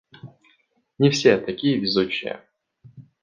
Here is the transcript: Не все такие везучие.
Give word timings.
Не 0.97 1.11
все 1.11 1.37
такие 1.37 1.77
везучие. 1.79 2.43